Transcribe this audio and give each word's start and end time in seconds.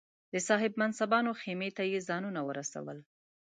د 0.33 0.35
صاحب 0.47 0.73
منصبانو 0.81 1.31
خېمې 1.41 1.69
ته 1.77 1.83
یې 1.91 1.99
ځانونه 2.09 2.41
ورسول. 2.49 2.97